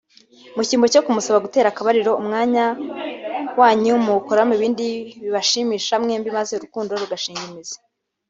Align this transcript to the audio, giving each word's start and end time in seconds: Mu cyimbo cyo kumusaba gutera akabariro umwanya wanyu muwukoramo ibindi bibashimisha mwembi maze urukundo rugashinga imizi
Mu 0.55 0.61
cyimbo 0.67 0.85
cyo 0.93 1.03
kumusaba 1.05 1.43
gutera 1.45 1.67
akabariro 1.69 2.11
umwanya 2.21 2.65
wanyu 3.59 3.93
muwukoramo 4.05 4.51
ibindi 4.57 4.85
bibashimisha 5.23 5.93
mwembi 6.03 6.29
maze 6.37 6.51
urukundo 6.55 6.91
rugashinga 7.01 7.41
imizi 7.49 7.77